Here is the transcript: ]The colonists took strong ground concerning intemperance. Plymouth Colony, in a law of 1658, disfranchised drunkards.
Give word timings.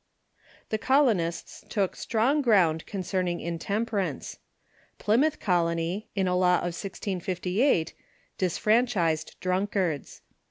]The 0.71 0.79
colonists 0.79 1.63
took 1.69 1.95
strong 1.95 2.41
ground 2.41 2.87
concerning 2.87 3.39
intemperance. 3.39 4.39
Plymouth 4.97 5.39
Colony, 5.39 6.09
in 6.15 6.27
a 6.27 6.35
law 6.35 6.55
of 6.55 6.73
1658, 6.73 7.93
disfranchised 8.39 9.35
drunkards. 9.39 10.21